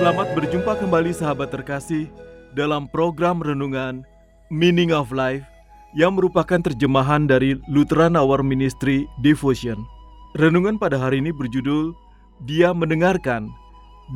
[0.00, 2.08] Selamat berjumpa kembali sahabat terkasih
[2.56, 4.00] dalam program renungan
[4.48, 5.44] Meaning of Life
[5.92, 9.76] yang merupakan terjemahan dari Lutheran Hour Ministry Devotion.
[10.40, 11.92] Renungan pada hari ini berjudul
[12.48, 13.52] Dia Mendengarkan,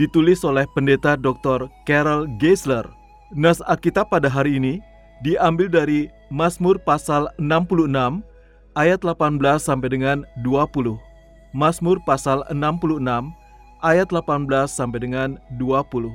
[0.00, 1.68] ditulis oleh Pendeta Dr.
[1.84, 2.88] Carol Geisler.
[3.36, 4.80] Nas Alkitab pada hari ini
[5.20, 8.24] diambil dari Mazmur pasal 66
[8.72, 10.96] ayat 18 sampai dengan 20.
[11.52, 13.43] Mazmur pasal 66
[13.84, 16.08] ayat 18 sampai dengan 20.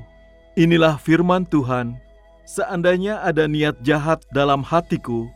[0.57, 2.01] Inilah firman Tuhan.
[2.49, 5.29] Seandainya ada niat jahat dalam hatiku,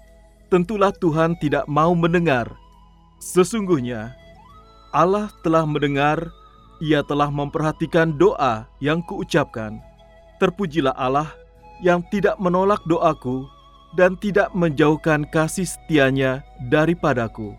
[0.49, 2.49] tentulah Tuhan tidak mau mendengar.
[3.21, 4.17] Sesungguhnya
[4.89, 6.33] Allah telah mendengar,
[6.81, 9.77] Ia telah memperhatikan doa yang kuucapkan.
[10.41, 11.29] Terpujilah Allah
[11.79, 13.45] yang tidak menolak doaku
[13.93, 17.53] dan tidak menjauhkan kasih setianya daripadaku.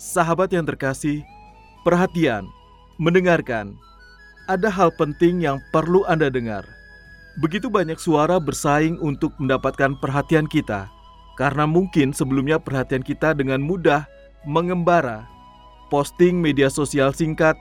[0.00, 1.20] Sahabat yang terkasih,
[1.84, 2.48] perhatian,
[2.96, 3.76] mendengarkan.
[4.50, 6.66] Ada hal penting yang perlu Anda dengar.
[7.38, 10.90] Begitu banyak suara bersaing untuk mendapatkan perhatian kita,
[11.38, 14.10] karena mungkin sebelumnya perhatian kita dengan mudah
[14.42, 15.22] mengembara.
[15.86, 17.54] Posting media sosial singkat,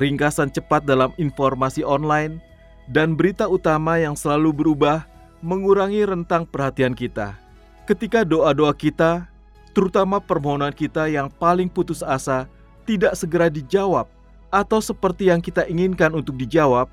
[0.00, 2.40] ringkasan cepat dalam informasi online,
[2.88, 5.04] dan berita utama yang selalu berubah
[5.44, 7.36] mengurangi rentang perhatian kita.
[7.84, 9.28] Ketika doa-doa kita,
[9.76, 12.48] terutama permohonan kita yang paling putus asa,
[12.88, 14.08] tidak segera dijawab
[14.50, 16.90] atau seperti yang kita inginkan untuk dijawab,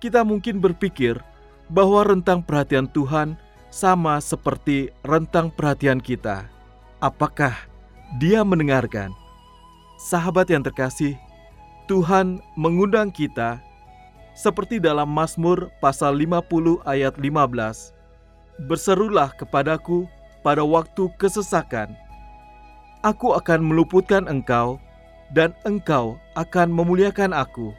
[0.00, 1.20] kita mungkin berpikir
[1.68, 3.36] bahwa rentang perhatian Tuhan
[3.72, 6.48] sama seperti rentang perhatian kita.
[7.00, 7.52] Apakah
[8.20, 9.12] Dia mendengarkan?
[10.00, 11.16] Sahabat yang terkasih,
[11.88, 13.60] Tuhan mengundang kita
[14.34, 17.94] seperti dalam Mazmur pasal 50 ayat 15.
[18.66, 20.06] Berserulah kepadaku
[20.44, 21.96] pada waktu kesesakan.
[23.00, 24.80] Aku akan meluputkan engkau
[25.32, 27.72] dan engkau akan memuliakan aku.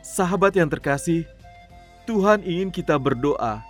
[0.00, 1.28] Sahabat yang terkasih,
[2.08, 3.60] Tuhan ingin kita berdoa,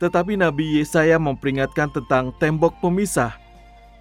[0.00, 3.36] tetapi Nabi Yesaya memperingatkan tentang tembok pemisah,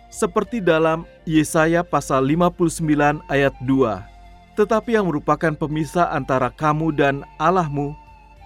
[0.07, 4.57] seperti dalam Yesaya pasal 59 ayat 2.
[4.57, 7.93] Tetapi yang merupakan pemisah antara kamu dan Allahmu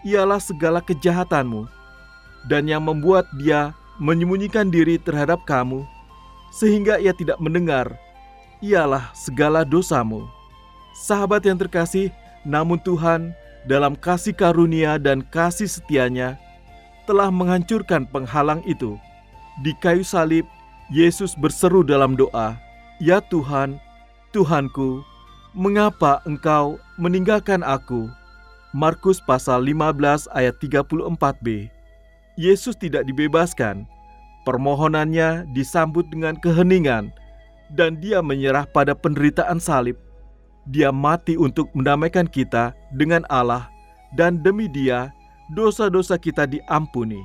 [0.03, 1.69] ialah segala kejahatanmu,
[2.49, 5.85] dan yang membuat dia menyembunyikan diri terhadap kamu,
[6.51, 7.93] sehingga ia tidak mendengar
[8.61, 10.29] ialah segala dosamu.
[10.93, 12.13] Sahabat yang terkasih,
[12.45, 13.33] namun Tuhan
[13.65, 16.37] dalam kasih karunia dan kasih setianya
[17.09, 18.95] telah menghancurkan penghalang itu.
[19.65, 20.45] Di kayu salib,
[20.93, 22.55] Yesus berseru dalam doa,
[23.01, 23.81] Ya Tuhan,
[24.31, 25.01] Tuhanku,
[25.57, 28.07] mengapa engkau meninggalkan aku?
[28.71, 31.67] Markus pasal 15 ayat 34b.
[32.39, 33.83] Yesus tidak dibebaskan.
[34.47, 37.11] Permohonannya disambut dengan keheningan
[37.73, 39.95] dan dia menyerah pada penderitaan salib.
[40.69, 43.65] Dia mati untuk mendamaikan kita dengan Allah
[44.13, 45.09] dan demi dia
[45.57, 47.19] dosa-dosa kita diampuni.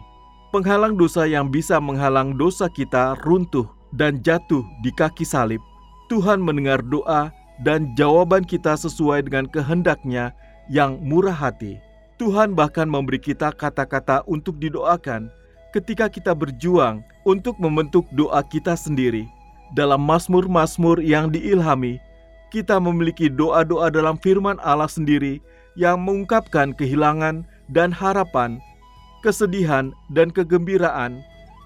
[0.55, 5.61] Penghalang dosa yang bisa menghalang dosa kita runtuh dan jatuh di kaki salib.
[6.09, 10.33] Tuhan mendengar doa dan jawaban kita sesuai dengan kehendaknya
[10.71, 11.77] yang murah hati.
[12.17, 15.29] Tuhan bahkan memberi kita kata-kata untuk didoakan
[15.77, 19.29] ketika kita berjuang untuk membentuk doa kita sendiri
[19.75, 21.99] dalam mazmur-mazmur yang diilhami,
[22.55, 25.43] kita memiliki doa-doa dalam firman Allah sendiri
[25.75, 27.43] yang mengungkapkan kehilangan
[27.73, 28.63] dan harapan,
[29.27, 31.19] kesedihan dan kegembiraan,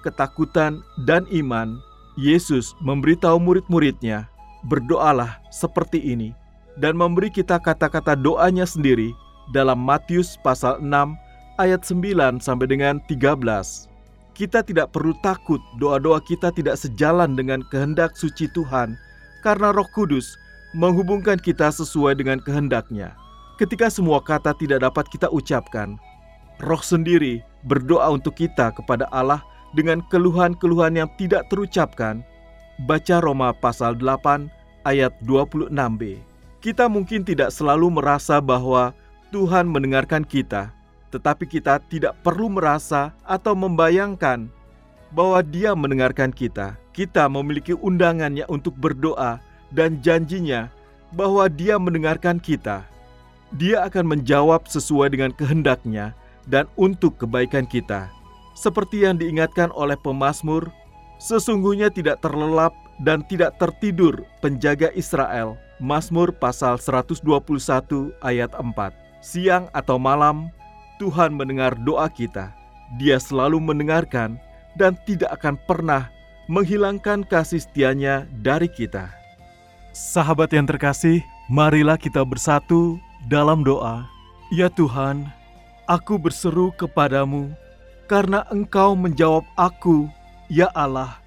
[0.06, 1.76] ketakutan dan iman.
[2.18, 4.28] Yesus memberitahu murid-muridnya,
[4.68, 6.36] berdoalah seperti ini,
[6.76, 9.14] dan memberi kita kata-kata doanya sendiri
[9.54, 10.90] dalam Matius pasal 6
[11.56, 13.89] ayat 9 sampai dengan 13
[14.40, 18.96] kita tidak perlu takut doa-doa kita tidak sejalan dengan kehendak suci Tuhan,
[19.44, 20.32] karena Roh Kudus
[20.72, 23.12] menghubungkan kita sesuai dengan kehendaknya.
[23.60, 26.00] Ketika semua kata tidak dapat kita ucapkan,
[26.64, 29.44] Roh sendiri berdoa untuk kita kepada Allah
[29.76, 32.24] dengan keluhan-keluhan yang tidak terucapkan.
[32.88, 34.48] baca Roma pasal 8
[34.88, 36.16] ayat 26b.
[36.64, 38.96] Kita mungkin tidak selalu merasa bahwa
[39.36, 40.72] Tuhan mendengarkan kita,
[41.10, 44.46] tetapi kita tidak perlu merasa atau membayangkan
[45.10, 46.78] bahwa Dia mendengarkan kita.
[46.90, 49.42] Kita memiliki undangannya untuk berdoa
[49.74, 50.70] dan janjinya
[51.14, 52.86] bahwa Dia mendengarkan kita.
[53.58, 56.14] Dia akan menjawab sesuai dengan kehendaknya
[56.46, 58.10] dan untuk kebaikan kita.
[58.54, 60.70] Seperti yang diingatkan oleh pemazmur,
[61.18, 62.70] sesungguhnya tidak terlelap
[63.02, 65.58] dan tidak tertidur penjaga Israel.
[65.80, 67.24] Mazmur pasal 121
[68.20, 68.92] ayat 4.
[69.24, 70.52] Siang atau malam,
[71.00, 72.52] Tuhan mendengar doa kita.
[73.00, 74.36] Dia selalu mendengarkan
[74.76, 76.12] dan tidak akan pernah
[76.52, 79.08] menghilangkan kasih setianya dari kita.
[79.96, 83.00] Sahabat yang terkasih, marilah kita bersatu
[83.32, 84.04] dalam doa.
[84.52, 85.24] Ya Tuhan,
[85.88, 87.50] aku berseru kepadamu
[88.10, 90.10] karena Engkau menjawab aku,
[90.52, 91.18] ya Allah.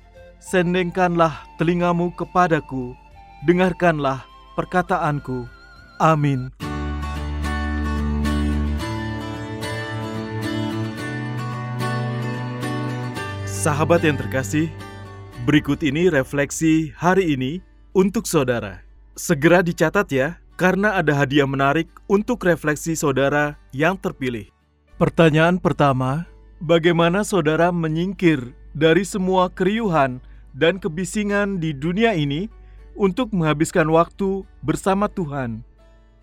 [0.44, 2.92] Sendengkanlah telingamu kepadaku,
[3.48, 4.28] dengarkanlah
[4.60, 5.48] perkataanku.
[6.04, 6.52] Amin.
[13.64, 14.68] Sahabat yang terkasih,
[15.48, 17.64] berikut ini refleksi hari ini
[17.96, 18.84] untuk saudara.
[19.16, 24.52] Segera dicatat ya, karena ada hadiah menarik untuk refleksi saudara yang terpilih.
[25.00, 26.28] Pertanyaan pertama,
[26.60, 30.20] bagaimana saudara menyingkir dari semua keriuhan
[30.52, 32.52] dan kebisingan di dunia ini
[33.00, 35.64] untuk menghabiskan waktu bersama Tuhan.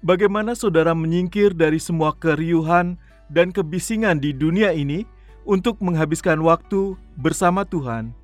[0.04, 3.00] Bagaimana saudara menyingkir dari semua keriuhan
[3.32, 5.08] dan kebisingan di dunia ini
[5.50, 8.14] untuk menghabiskan waktu bersama Tuhan?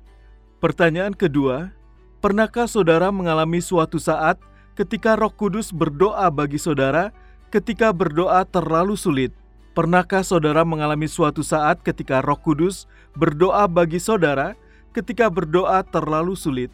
[0.63, 1.75] Pertanyaan kedua,
[2.23, 4.39] pernahkah saudara mengalami suatu saat
[4.79, 7.11] ketika Roh Kudus berdoa bagi saudara
[7.51, 9.35] ketika berdoa terlalu sulit?
[9.75, 14.55] Pernahkah saudara mengalami suatu saat ketika Roh Kudus berdoa bagi saudara
[14.95, 16.71] ketika berdoa terlalu sulit?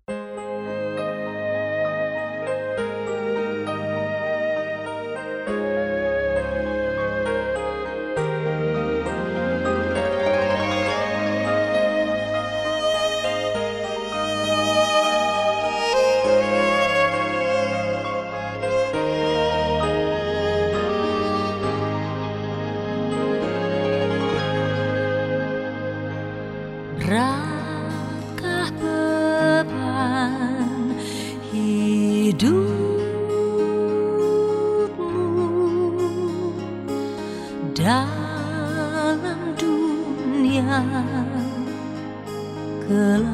[40.55, 40.83] 亚
[42.87, 43.33] 格拉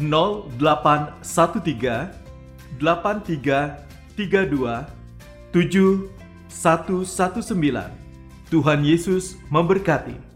[0.00, 2.08] 0813
[2.80, 4.88] 8332
[5.52, 8.00] 7119
[8.50, 10.30] Tuhan Yesus memberkati.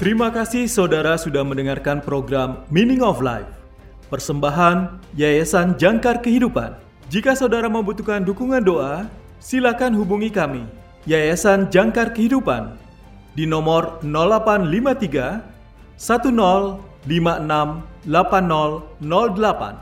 [0.00, 3.59] Terima kasih saudara sudah mendengarkan program Meaning of Life.
[4.10, 6.74] Persembahan Yayasan Jangkar Kehidupan.
[7.06, 9.06] Jika saudara membutuhkan dukungan doa,
[9.38, 10.66] silakan hubungi kami.
[11.06, 12.74] Yayasan Jangkar Kehidupan
[13.38, 19.78] di nomor 0853 1056 8008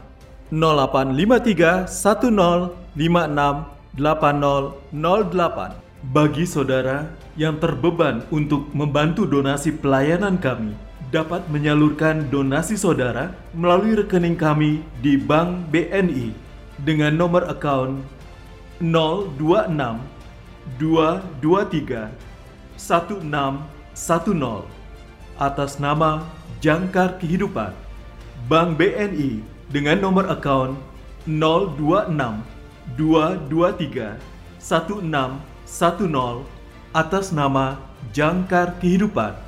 [0.52, 7.08] 0853 1056 8008 bagi saudara
[7.40, 10.76] yang terbeban untuk membantu donasi pelayanan kami
[11.08, 16.36] dapat menyalurkan donasi saudara melalui rekening kami di Bank BNI
[16.84, 18.04] dengan nomor account
[18.84, 19.72] 026
[20.76, 22.12] 223
[22.76, 24.68] 1610
[25.40, 26.28] atas nama
[26.60, 27.72] Jangkar Kehidupan
[28.46, 29.40] Bank BNI
[29.72, 30.76] dengan nomor account
[31.24, 32.12] 026
[33.00, 34.20] 223
[34.60, 35.40] 1610
[36.92, 37.80] atas nama
[38.12, 39.47] Jangkar Kehidupan.